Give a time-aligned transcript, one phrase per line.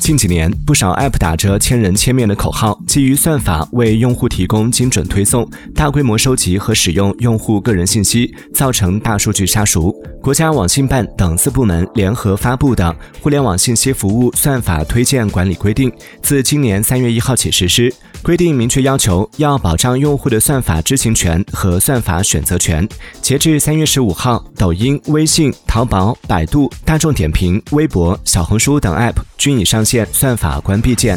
[0.00, 9.94] 近几年，不少 App 打着“千人千面”的口号，基于算法为用户提供精准推送，大规模收集和使用用户个人信息，造成大数据杀熟。
[10.22, 12.84] 国家网信办等四部门联合发布的
[13.22, 15.90] 《互联网信息服务算法推荐管理规定》
[16.22, 17.92] 自今年三月一号起实施。
[18.26, 22.84] 规定明确要求，要保障用户的算法知情权和算法选择权。
[23.22, 31.16] 截至三月十五号，抖音、微信、淘宝、百度、大众点评、微博、小红书等 App 均已上线算法关闭键。